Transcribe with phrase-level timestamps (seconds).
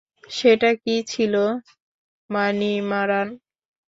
[0.29, 1.33] সেটা কী ছিল,
[2.29, 3.27] মানিমারান?